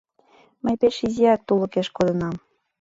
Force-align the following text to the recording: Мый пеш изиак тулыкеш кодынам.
Мый 0.63 0.75
пеш 0.81 0.95
изиак 1.07 1.41
тулыкеш 1.47 1.87
кодынам. 1.97 2.35